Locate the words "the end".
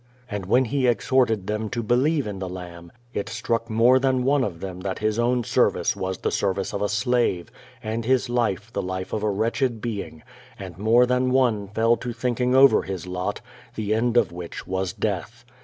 13.75-14.17